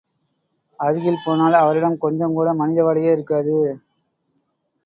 அருகில் 0.79 1.21
போனால், 1.25 1.53
அவரிடம் 1.53 1.99
கொஞ்சம்கூட 2.01 2.55
மனிதவாடையே 2.57 3.11
இருக்காது. 3.11 3.57